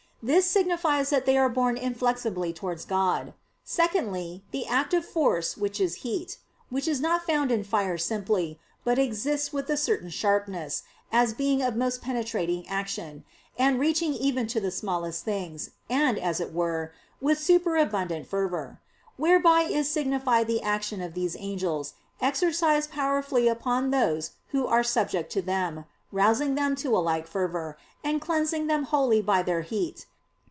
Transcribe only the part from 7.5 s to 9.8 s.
in fire simply, but exists with a